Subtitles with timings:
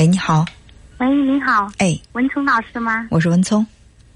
[0.00, 0.46] 喂，你好。
[0.96, 1.70] 喂，你好。
[1.76, 3.06] 哎，文聪老师吗？
[3.10, 3.66] 我是文聪。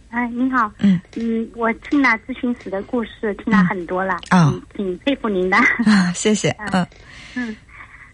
[0.08, 0.72] 哎，你好。
[0.78, 4.14] 嗯嗯，我听了咨询室的故事，听了很多了。
[4.30, 5.58] 啊嗯挺佩服您的。
[5.84, 6.48] 啊，谢谢。
[6.72, 6.86] 嗯
[7.34, 7.56] 嗯，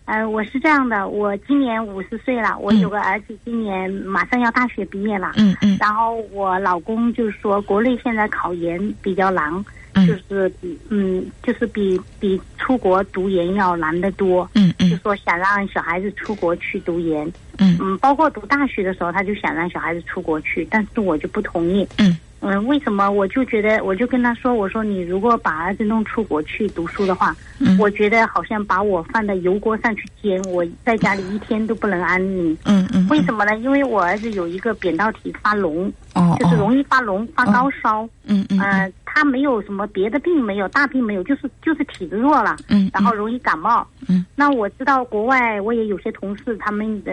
[0.06, 5.30] 呃，我是这样的，我今年五十岁了，我有个儿子今年马上要大学毕业了。
[5.36, 9.64] 嗯嗯然后我老公就是说，国内现在考研比较难，嗯
[10.06, 14.48] 就是比嗯，就是比比出国读研要难得多。
[14.54, 17.26] 嗯嗯就说想让小孩子出国去读研，
[17.58, 21.86] 嗯嗯，包括读大学的时候，他就想让小孩子出国去，但是我就不同意。
[21.98, 23.10] 嗯嗯，为什么？
[23.10, 32.56] 我就觉得，我就跟他说，我说你如果把儿子弄出国去读书的话，嗯我觉得好像把我放在油锅上去煎，我在家里一天都不能安宁。
[32.64, 33.06] 嗯嗯。
[33.10, 33.54] 为什么呢？
[33.58, 38.08] 因为我儿子有一个扁桃体发脓，哦就是容易发脓、发高烧。
[38.24, 43.84] 嗯嗯呃，他没有什么别的病，没有大病没有，就是就是体质弱了，嗯然后容易感冒。
[44.08, 47.12] 嗯，那我知道国外，我也有些同事，他们呃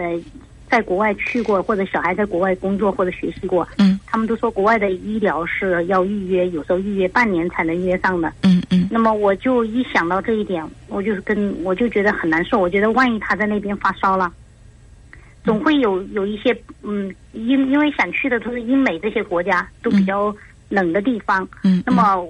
[0.70, 8.32] 在国外去过，或者小孩在国外工作或者学习过，嗯他们都说国外的医疗是要预约，有时候预约半年才能约上的。
[8.44, 12.58] 嗯嗯那么我就一想到这一点，我就是跟我就觉得很难受。
[12.58, 14.32] 我觉得万一他在那边发烧了，
[15.44, 20.34] 总会有有一些嗯，因因为想去的都是英美这些国家，都比较
[20.68, 21.48] 冷的地方。
[21.64, 21.82] 嗯。
[21.86, 22.26] 那么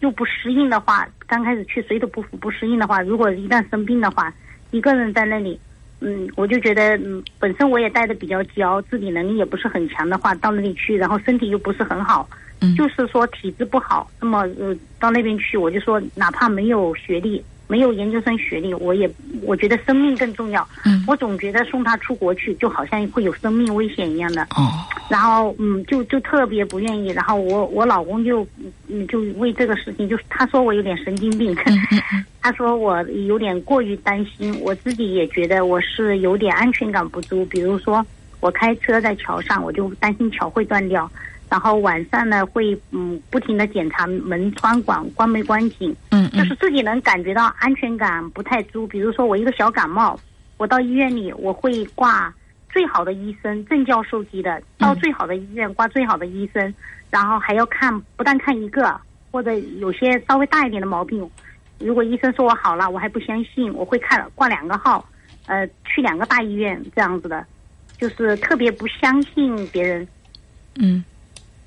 [0.00, 4.32] 又不适应的话，刚开始去水土不服不适应的话，如果一旦生病的话，
[4.70, 5.58] 一个人在那里，
[6.00, 12.28] 嗯，我就觉得嗯，本身我也带的比较娇，自理能力也不是很强的话，到那里去，然后身体又不是很好，
[12.60, 19.08] 嗯就是说体质不好，那么呃到那边去，我就说哪怕没有学历，没有研究生学历，我也
[19.42, 20.66] 我觉得生命更重要。
[20.84, 24.42] 嗯我总觉得送他出国去，就好像会有生命危险一样的。
[24.56, 24.72] 哦
[25.08, 27.08] 然后嗯，就就特别不愿意。
[27.10, 28.46] 然后我我老公就
[28.88, 31.56] 嗯就为这个事情，就是他说我有点神经病，
[32.42, 37.44] 他说我有点过于担心，我自己也觉得我是有点安全感不足。
[37.46, 38.04] 比如说
[38.40, 41.10] 我开车在桥上，我就担心桥会断掉。
[41.50, 48.86] 然后晚上呢，会嗯不停的检查门窗管关没关紧，嗯就是自己能感觉到安全感不太足。
[48.86, 50.18] 比如说我一个小感冒，
[50.58, 52.32] 我到医院里我会挂
[52.70, 56.74] 最好的医生，正教授级的，到最好的医院挂最好的医生，
[57.10, 59.00] 然后还要看不但看一个，
[59.30, 61.28] 或者有些稍微大一点的毛病，
[61.78, 65.08] 如果医生说我好了，我还不相信，我会看挂两个号，
[65.46, 67.42] 呃，去两个大医院这样子的，
[67.96, 70.06] 就是特别不相信别人。
[70.80, 71.02] 嗯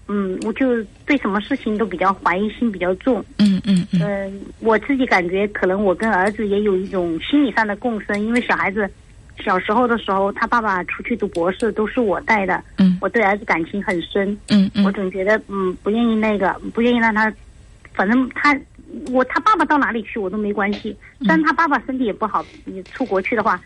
[0.08, 3.24] 嗯，我就对什么事情都比较怀疑心比较重。
[3.38, 4.02] 嗯嗯嗯。
[4.02, 8.90] 嗯、我自己感觉可能我跟儿子也有一种心理上的共生，因为小孩子
[9.44, 12.98] 小时候的时候，他爸爸出去读博士都是我带的，嗯。
[13.00, 17.32] 我对儿子感情很深，嗯嗯我总觉得嗯不愿意那个，不愿意让他，
[17.94, 18.60] 反正他
[19.12, 20.94] 我他爸爸到哪里去我都没关系，
[21.26, 23.58] 但他爸爸身体也不好，你出国去的话，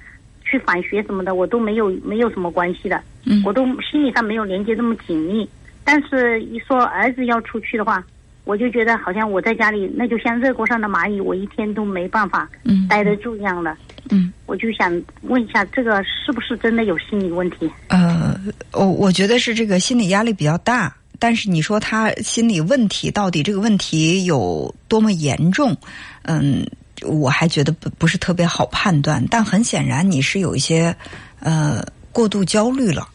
[0.44, 3.42] 去返学什么的我都没有没有什么关系的，嗯。
[3.44, 5.50] 我都心理上没有连接这么紧密。
[5.86, 8.04] 但是，一说儿子要出去的话，
[8.44, 13.78] 我就觉得好像我在家里，那就像热锅上的蚂蚁，我一天都没办法嗯待得住一样的。
[14.10, 17.72] 嗯我就想问一下，这个是不是真的有心理问题？
[17.88, 18.36] 呃，
[18.74, 25.76] 我我觉得是这个心理压力比较大，但是你说他心理问题到底这个问题有多么严重，
[26.24, 26.64] 嗯，
[27.04, 29.24] 我还觉得不不是特别好判断。
[29.32, 30.96] 但很显然你是有一些
[31.40, 33.08] 呃过度焦虑了。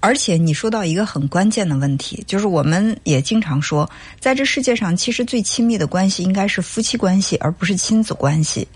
[0.00, 3.88] 而且你说到一个很关键的问题，就是我们也经常说，
[4.18, 8.66] 在这世界上，其实最亲密的关系应该是夫妻关系，而不是亲子关系。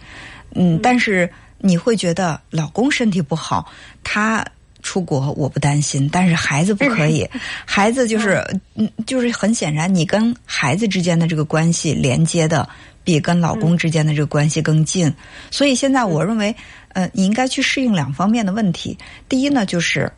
[0.55, 4.45] 嗯，但是你会觉得老公身体不好，他
[4.83, 7.27] 出国我不担心，但是孩子不可以，
[7.65, 12.69] 孩子就是嗯，就是很显然，你跟孩子之间的这个关系连接的
[13.03, 15.11] 比跟老公之间的这个关系更近。
[15.51, 16.55] 所以现在我认为，
[16.93, 18.99] 呃，你应该去适应两方面的问题。
[19.27, 20.13] 第一呢，就是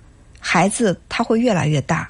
[0.48, 2.08] 孩子他会越来越大，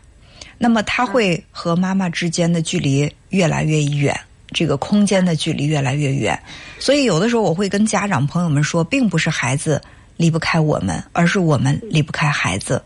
[0.59, 4.15] 那么他会和妈妈之间的距离越来越远。
[4.53, 6.39] 这个空间的距离越来越远，
[6.79, 9.81] 所以有的时候我会跟家长朋友们说，并不是孩子
[10.19, 12.81] 离不开我们，而是我们离不开孩子。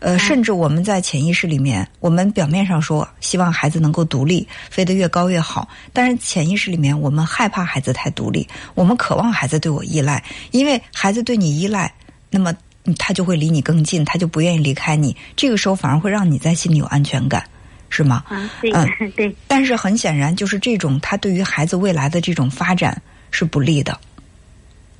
[0.00, 10.22] 呃，甚至我们在潜意识里面，我们表面上说希望孩子能够独立，飞得越高越好，但是潜意识里面，我们害怕孩子太独立，我们渴望孩子对我依赖，
[10.52, 11.92] 因为孩子对你依赖，
[12.30, 12.54] 那么
[12.98, 17.44] 他就会离你更近，他就不愿意离开你，这个时候反而会让你在心里有安全感。
[17.90, 18.24] 是吗？
[18.26, 23.00] 啊，对、嗯对，但是很显然，就是这种他对于孩子未来的这种发展
[23.30, 23.96] 是不利的。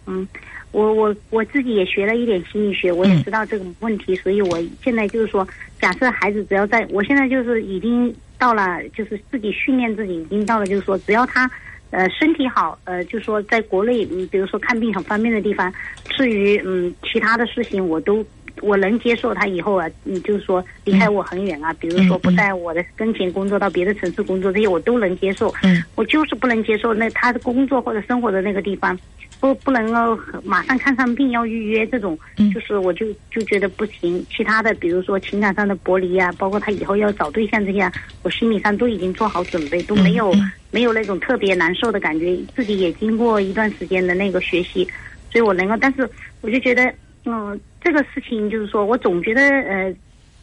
[0.07, 0.29] 嗯，
[0.71, 5.45] 我我我自己也学了一点心理学，我也嗯知道这个问题，所以我现在就是说，
[5.81, 11.51] 假设孩子只要在，我现在就是已经到了，就是自己训练自己，已经到了，就是说，只要他
[11.91, 15.73] 呃身体好，呃，就说在国内，你，比如说看病很方便的地方，
[16.17, 18.25] 至于嗯其他的事情，我都
[18.61, 25.53] 我能接受他以后啊，嗯，就是说离开我很远啊，比如说不在我的跟前工作，到别的城市工作，这些我都能接受。
[25.63, 28.99] 嗯，我就是不能接受那他的工作或者生活的那个地方，
[29.41, 32.17] 不不能够马上看上病要预约这种，
[32.55, 34.25] 就是我就就觉得不行。
[34.31, 37.91] 其他的，比如说情感上的剥离啊，包括他以后要找对象这些，
[38.23, 40.33] 我心理上都已经做好准备，都没有
[40.71, 44.87] 没有那种特别难受的感觉，自己也经过一段时间的那个学习，
[45.35, 46.09] 所以我能够，但是
[46.41, 46.95] 我就觉得。
[47.27, 49.91] 嗯，这个事情就是说，我总觉得呃，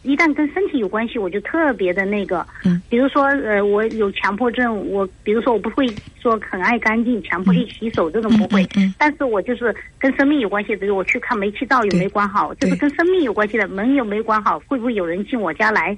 [0.02, 2.44] 一旦跟身体有关系，我就特别的那个。
[2.64, 2.82] 嗯。
[2.88, 5.86] 比如说呃，我有强迫症，我比如说我不会
[6.20, 8.66] 说很爱干净，强迫去洗手这种不会。
[8.74, 8.92] 嗯。
[8.98, 15.96] 但是我就是跟生命有关系，比如我去看煤气灶有没有关好，就是跟生命有关系的门有没有关好，会不会有人进我家来，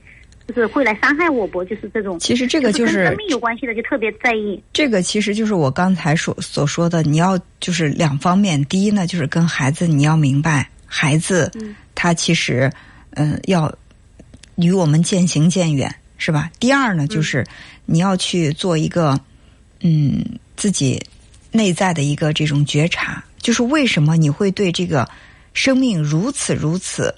[0.48, 1.64] 就是会来伤害我不？
[1.64, 2.18] 就是这种。
[2.18, 4.62] 其实这个就是跟生命有关系的，就特别在意。
[4.72, 8.62] 这个其实就是我刚才所所说的，你要就是两方面。
[8.66, 10.68] 第一呢，就是跟孩子你要明白。
[10.86, 11.50] 孩子，
[11.94, 12.70] 他其实，
[13.14, 13.74] 嗯，要
[14.54, 16.48] 与我们渐行渐远，是吧？
[16.60, 17.44] 第二呢，就是
[17.84, 19.18] 你要去做一个，
[19.80, 20.24] 嗯，
[20.56, 21.02] 自己
[21.50, 25.08] 内在的一个这种觉察，就是为什么你会对这个
[25.52, 27.12] 生命如此如此，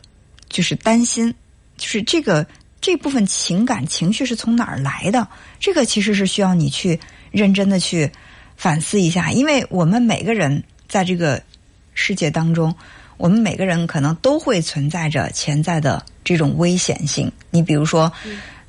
[0.49, 1.35] 就是担心，
[1.77, 2.47] 就是这个
[2.81, 5.27] 这部分情感情绪是从哪儿来的？
[5.59, 6.99] 这个其实是需要你去
[7.31, 8.11] 认真的去
[8.57, 11.43] 反思一下，因为我们每个人在这个
[11.95, 12.75] 世界当中。
[13.19, 17.33] 我们每个人可能都会存在着潜在的这种危险性。
[17.51, 18.13] 你比如说，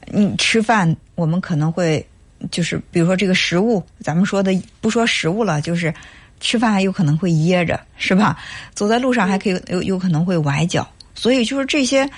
[0.06, 2.08] 你吃饭，我们可能会
[2.50, 5.94] 就是，比如说这个食物，咱们说的不说食物了，就是
[6.40, 8.40] 吃饭还有可能会噎着，是吧？
[8.74, 12.10] 走在路上还可以有有可能会崴脚，所以就是这些。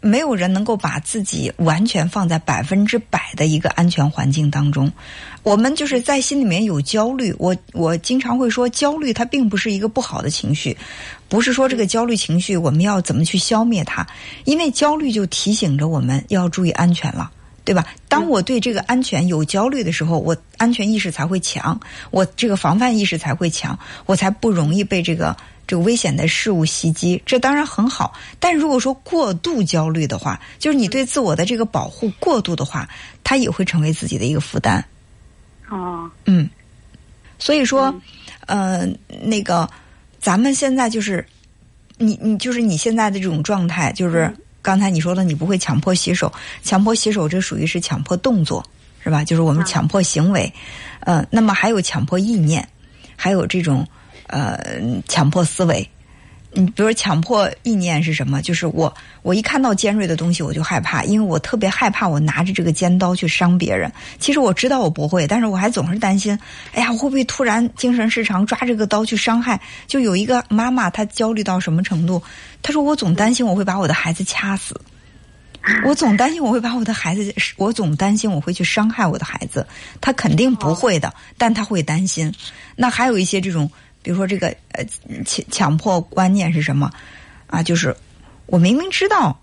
[0.00, 4.92] 没有人能够把自己完全放在百分之百的一个安全环境当中。
[5.42, 7.34] 我们就是在心里面有焦虑。
[7.38, 10.76] 我我经常会说，焦虑它并不是一个不好的情绪，
[11.28, 14.06] 不是说这个焦虑情绪我们要怎么去消灭它，
[14.44, 17.30] 因为焦虑就提醒着我们要注意安全了，
[17.64, 17.86] 对吧？
[18.08, 21.80] 当我对这个安全有焦虑的时候，我安全意识才会强，
[22.10, 25.36] 我这个防范意识才会强，我才不容易被这个。
[25.68, 28.14] 这个危险的事物袭击，这当然很好。
[28.40, 32.88] 但如果说过度焦虑的话，就是你对自我的这个保护过度的话，
[33.22, 34.82] 它也会成为自己的一个负担。
[35.68, 36.48] 哦，嗯，
[37.38, 37.94] 所以说，
[38.46, 38.88] 呃，
[39.22, 39.68] 那个，
[40.18, 41.24] 咱们现在就是，
[41.98, 46.32] 你你就是你现在的这种状态，就是刚才你说的，你不会强迫洗手，
[46.62, 48.64] 强迫洗手这属于是强迫动作，
[49.04, 49.22] 是吧？
[49.22, 50.50] 就是我们强迫行为，
[51.00, 52.66] 呃，那么还有强迫意念，
[53.16, 53.86] 还有这种。
[54.28, 54.58] 呃，
[55.08, 55.88] 强迫思维，
[56.52, 58.40] 你比如说强迫意念是什么？
[58.40, 63.92] 就是我我一看到尖锐的东西我就害怕，因为我特别害怕我拿着这个尖刀去伤别人。
[64.18, 66.38] 其实我知道我不会，但是我还总是担心，
[66.72, 69.60] 哎呀，我会不会突然精神失常抓这个刀去伤害？
[69.86, 72.22] 就有一个妈妈，她焦虑到什么程度？
[72.62, 74.78] 她说我总担心我会把我的孩子掐死，
[75.84, 79.66] 我总担心我会把我的孩子，我总担心我会去伤害我的孩子。
[80.00, 82.32] 他肯定不会的，但他会担心。
[82.74, 83.70] 那还有一些这种。
[84.08, 84.82] 比如说这个呃
[85.26, 86.90] 强强迫观念是什么
[87.46, 87.62] 啊？
[87.62, 87.94] 就是
[88.46, 89.38] 我明明知道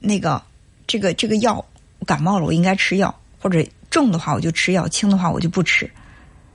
[0.00, 0.42] 那个
[0.86, 1.62] 这个这个药
[2.06, 5.90] 感冒了我应该吃药，或者重的话我就吃药，轻的话我就不吃。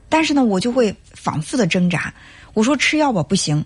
[0.09, 2.11] 但是呢，我就会反复的挣扎。
[2.55, 3.63] 我说吃药吧不行，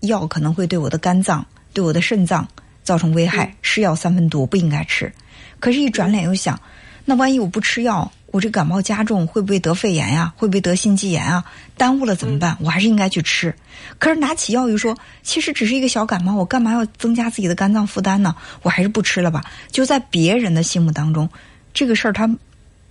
[0.00, 2.44] 药可能会对我的肝脏、对我的肾脏
[2.82, 5.12] 造成危害，是药三分毒，不应该吃。
[5.60, 6.60] 可是，一转脸又想，
[7.04, 8.10] 那万一我不吃药？
[8.30, 10.32] 我这感冒加重，会不会得肺炎呀？
[10.36, 11.42] 会不会得心肌炎啊？
[11.76, 12.56] 耽误了怎么办？
[12.60, 13.54] 我还是应该去吃。
[13.98, 18.36] 可是拿起药又说，其实只是一个小感冒，我干嘛要增加自己的肝脏负担呢？
[18.62, 19.44] 我还是不吃了吧。
[19.70, 21.28] 就在别人的心目当中，
[21.72, 22.28] 这个事儿他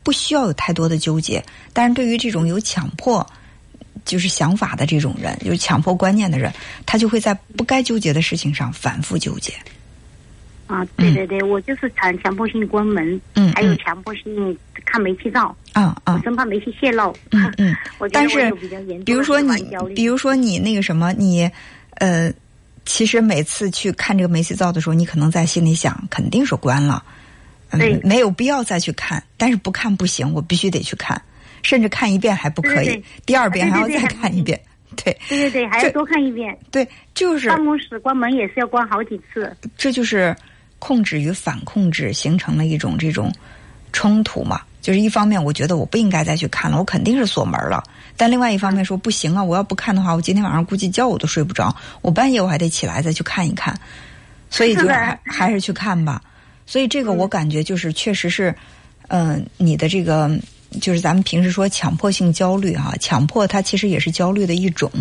[0.01, 1.45] 不需要有太多的纠结。
[1.71, 3.25] 但是对于这种有强迫
[4.05, 6.51] 就是想法的这种人，就是强迫观念的人，
[6.85, 9.53] 他就会在不该纠结的事情上反复纠结。
[10.67, 14.55] 啊，对对对，我就是强强迫性关门，嗯，还有强迫性
[14.85, 18.51] 看煤气灶，啊啊，我生怕煤气泄漏，嗯 嗯，我但是
[19.05, 21.49] 比如说你，比如说你那个什么，你
[21.95, 22.31] 呃，
[22.85, 27.01] 其实每次去看这个煤气灶的时候，你可能在心里想，肯定是关了，
[27.71, 31.21] 对，没有必要再去看，但是不看不行，我必须得去看，
[31.63, 34.59] 甚至看一遍还不可以，第二遍还要再看一遍，
[34.97, 37.47] 对，对对对，还要多看一遍，对，就是。
[37.47, 40.35] 办公室关门也是要关好几次，这就是。
[40.79, 43.33] 控制与反控制形成了一种这种
[43.91, 44.61] 冲突嘛？
[44.81, 47.83] 就是一方面，我觉得我不应该再去看了，我肯定是锁门了；
[48.15, 53.77] 但另外一方面说，不行啊，我要不看的话，我今天晚上估计觉我都睡不着，我半夜我还得起来再去看一看，
[54.49, 54.87] 所以就
[55.25, 56.21] 还 是去看吧。
[56.65, 58.55] 所以这个我感觉就是确实是，
[59.07, 60.29] 嗯，你的这个
[60.81, 64.91] 就是咱们平时说强迫性焦虑哈，强迫它其实也是焦虑的一种。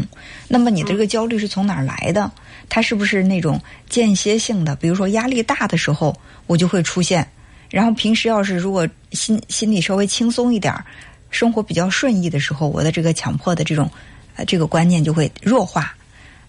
[0.48, 2.30] 那么你这个焦虑是从哪儿来的？
[2.68, 4.74] 它是不是那种间歇性的？
[4.76, 7.26] 比如说压力大的时候我就会出现，
[7.70, 10.84] 然后平时要是如果心心里稍微轻松一点儿，
[11.30, 13.90] 生活比较顺意的时候，我的这个强迫的这种
[14.36, 15.94] 呃这个观念就会弱化。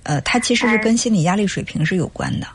[0.04, 2.48] 呃，它其实是跟心理压力水平是有关的。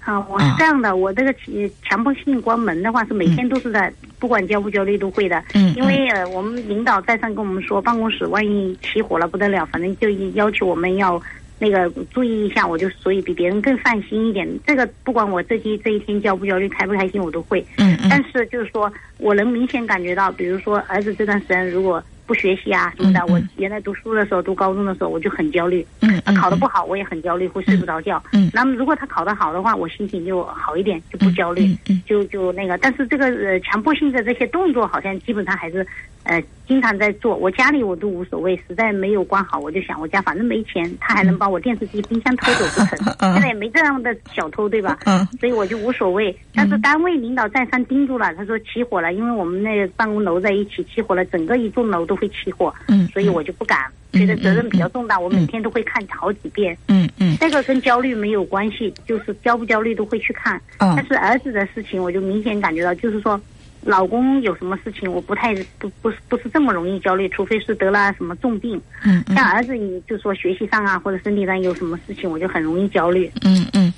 [0.00, 1.34] 啊，我是这样的，我这个
[1.82, 5.42] 强迫性关门的话是每天都是在，不管焦不焦虑都会的。
[5.54, 5.74] 嗯。
[5.74, 11.20] 因为呃，我们领导再三跟我们说，办公室万一起火了不得了，反正就要求我们要
[11.58, 14.46] 那个注意一下，我就所以比别人更放心一点。
[14.66, 17.66] 这个不管我这期这一天焦不焦虑、开不开心，我都会。
[17.78, 18.08] 嗯嗯。
[18.08, 22.00] 但是就是说，我能明显感觉到，比如说儿子这段时间如果。
[22.30, 25.84] 不学习啊什么的，我原来读书的时候，读高中的时候，我就很焦虑。
[25.98, 28.22] 嗯，考得不好，我也很焦虑，会睡不着觉。
[28.32, 31.76] 嗯，那么如果他考得好的话，我心情就好一点，就不焦虑。
[31.88, 35.84] 嗯，就就那个，但是这个呃强迫性的这些动作，好像基本上还是
[36.22, 37.34] 呃经常在做。
[37.34, 42.98] 我家里我都无所谓，实在没有关好，我就想我家反正没钱，他还能把我电视机、冰箱偷走不成？
[43.34, 44.96] 现在也没这样的小偷，对吧？
[45.06, 46.34] 嗯，所以我就无所谓。
[46.54, 52.72] 但是单位领导再三叮嘱了，他说起火了，因为我们那个办公楼在一起，起火了，整个一栋楼都会起火。
[52.86, 53.08] 嗯。
[53.08, 53.80] 所以我就不敢，
[54.12, 56.78] 觉得责任比较重大，我每天都会看好几遍。
[56.86, 60.56] 嗯嗯，这个跟焦虑没有关系，就是焦不焦虑都会去看。
[60.78, 63.40] 嗯，但是儿子的事情，我就明显感觉到，就是说，
[63.82, 68.80] 老公有什么事情，我不太不不是不是这么容易焦虑，除非是得了什么重病。
[69.04, 73.30] 嗯像儿子，你就说学习上啊或者身体上有什么事情，我就很容易焦虑。
[73.42, 73.92] 嗯嗯，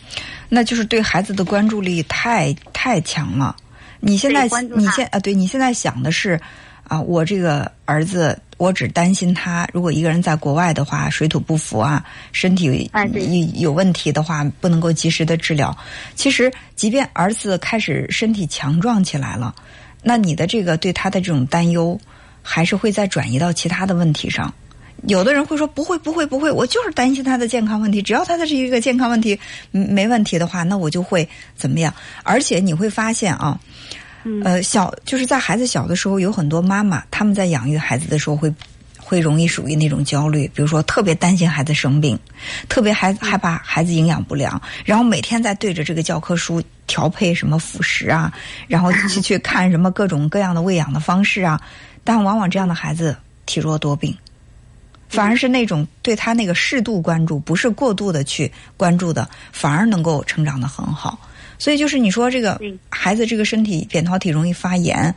[0.48, 3.56] 那就是对孩子的关注力太太强了。
[4.00, 6.40] 你现在你现啊，对你现在想的是。
[6.88, 15.76] 啊，我这个儿子，我只担心他如果一个人在国外的话，水土不服啊，身体有有问题的话，不能够及时的治疗。
[16.14, 19.52] 其实，即便儿子开始身体强壮起来了，
[20.00, 22.00] 那你的这个对他的这种担忧，
[22.40, 24.54] 还是会再转移到其他的问题上。
[25.08, 28.00] 有的人会说不会不会不会，我就是担心他的健康问题。
[28.00, 29.36] 只要他的是一个健康问题
[29.72, 31.92] 没问题的话，那我就会怎么样？
[32.22, 33.58] 而且你会发现啊。
[34.44, 38.52] 呃，小就是在孩子小的时候，有很多妈妈他们在养育孩子的时候会
[38.98, 42.18] 会容易属于那种焦虑，比如说特别担心孩子生病，
[42.68, 48.32] 特别害害怕孩子营养不良，然后每天在对着这个教科书调配什么辅食啊，
[48.68, 51.60] 然后去去看什么各种各样的喂养的方式啊，
[52.04, 54.16] 但往往这样的孩子体弱多病，
[55.08, 61.18] 反而是那种对他那个适度关注，不是过度的去关注的，反而能够成长的很好。
[61.62, 65.14] 所以就是你说这个孩子这个身体扁桃体容易发炎，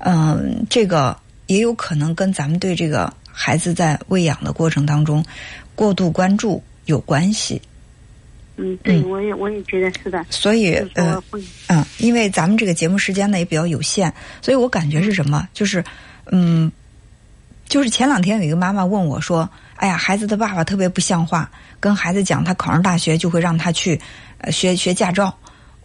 [0.00, 5.24] 嗯，这个也有可能跟咱们对这个孩子在喂养的过程当中
[5.74, 7.62] 过度关注有关系。
[8.56, 10.22] 嗯，对，我也我也觉得是的。
[10.28, 11.18] 所以呃，
[11.68, 14.12] 嗯，因为咱们这个节目时间呢也比较有限，
[14.42, 15.48] 所以我感觉是什么？
[15.54, 15.82] 就是
[16.30, 16.70] 嗯，
[17.66, 21.50] 就是前两天有一个妈妈问我说：“哎呀，孩子的爸爸特别不像话，
[21.80, 23.98] 跟孩子讲他考上大学就会让他去
[24.40, 25.34] 呃学学驾照。”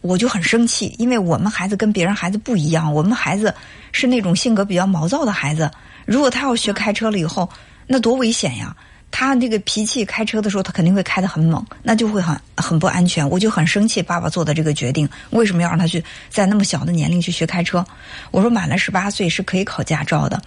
[0.02, 3.54] 我就很生气，因为我们孩子跟别人孩子不一样，我们孩子
[3.92, 5.70] 是那种性格比较毛躁的孩子。
[6.06, 7.50] 如果他要学开车了以后，
[7.88, 8.76] 那多危险呀！
[9.14, 13.30] 他那个脾气，开车的时候他肯定会开得很猛，那就会很很不安全。
[13.30, 17.86] 我就很生气，爸爸做的这个决定，为什么要让他去在那么小的年龄去学开车？
[18.32, 20.42] 我说满了十八岁是可以考驾照的。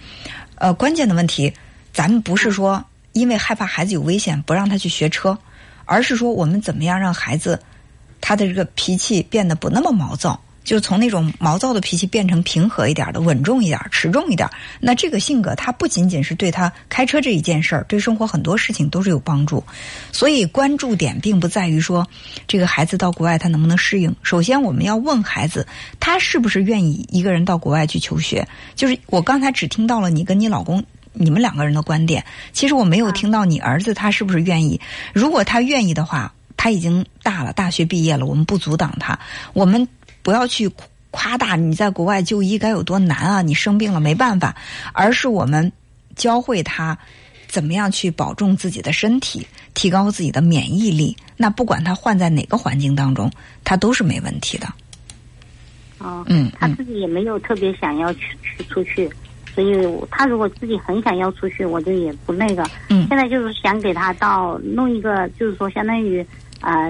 [0.55, 1.53] 呃，关键的问题，
[1.93, 2.83] 咱们不是说
[3.13, 5.37] 因为害怕孩子有危险不让他去学车，
[5.85, 7.57] 而是说我们怎么样让孩子。
[8.21, 14.49] 他的这个脾气变得不那么毛躁，就从那种毛躁的脾气变成平和一点的、稳重一点、持重一点。
[14.79, 19.63] 那这个性格，他不仅仅是对他开车这一件事儿，对生活很多事情都是有帮助。
[20.11, 22.07] 所以关注点并不在于说
[22.47, 24.15] 这个孩子到国外他能不能适应。
[24.23, 25.67] 首先，我们要问孩子，
[25.99, 28.47] 他是不是愿意一个人到国外去求学？
[28.75, 34.81] 就是我刚才只听到了你跟你老公你们两个人的观点，其实我没有听到你儿子他是不是愿意。
[35.13, 36.33] 如果他愿意的话。
[36.57, 39.17] 他已经大了，大学毕业了，我们不阻挡他。
[39.53, 39.87] 我们
[40.23, 40.69] 不要去
[41.11, 43.41] 夸大你在国外就医该有多难啊！
[43.41, 44.55] 你生病了没办法，
[44.91, 45.71] 而是我们
[46.15, 46.97] 教会他
[47.47, 51.15] 怎么样去保重自己的身体，提高自己的免疫力。
[51.37, 53.31] 那不管他换在哪个环境当中，
[53.63, 54.67] 他都是没问题的。
[55.99, 59.09] 哦，嗯，他自己也没有特别想要去去出去，
[59.53, 62.69] 所以他如果自己很想要出去，我就也不那个。
[62.89, 66.25] 嗯，现在就是想给他到弄一个，就是说相当于。
[66.61, 66.89] 啊，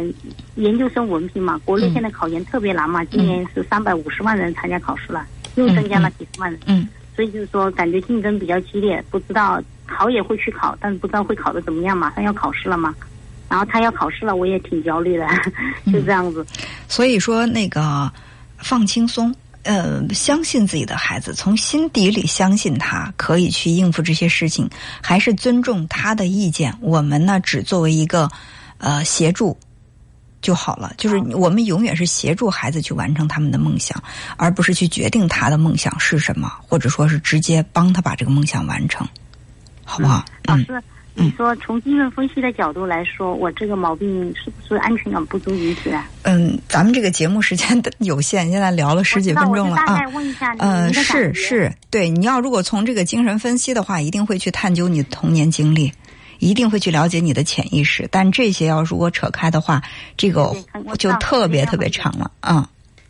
[0.56, 12.96] 研究生文凭嘛，国内现在考研特别难嘛，今年是三百五十万人参加考试了，又增加了几十万人，嗯，所以就是说感觉竞争比较激烈，不知道考也会去考，但是不知道会考的怎么样，马上要考试了嘛，
[13.50, 15.28] 然后他要考试了，我也挺焦虑的，
[15.92, 16.46] 就这样子。
[16.88, 18.10] 所以说那个
[18.58, 24.70] 放轻松，呃，相信自己的孩子，从心底里相信他可以去应付这些事情，
[25.02, 26.74] 还是尊重他的意见。
[26.82, 28.30] 我们呢，只作为一个
[28.78, 29.58] 呃协助
[30.42, 30.94] 就好了。
[30.98, 34.02] 就是我们永远是协助孩子去完成他们的梦想，
[34.38, 39.08] 而不是去决定他的梦想是什么，或者说是直接帮他把这个梦想完成，
[39.84, 40.24] 好不好？
[40.44, 40.82] 老师。
[41.18, 45.98] 你说从精神分析的角度来说，我这个毛病是不是安全感不足引起的？
[46.24, 50.02] 嗯，咱们这个节目时间有限，现在聊了十几分钟了啊。
[50.10, 55.90] 问一下嗯，是是，对，你要如果从这个精神分析的话，一定会去探究你的童年经历，
[56.46, 58.08] 一定会去了解你的潜意识。
[58.12, 59.82] 但这些要如果扯开的话，
[60.16, 60.56] 这个
[61.00, 62.66] 就特别特别长了嗯，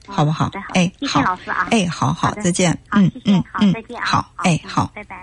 [0.07, 0.49] 好不好？
[0.73, 1.67] 哎，谢谢老师啊。
[1.69, 2.77] 哎，好好，再见。
[2.91, 4.05] 嗯嗯嗯，再见啊。
[4.05, 5.15] 好，哎，好，拜拜。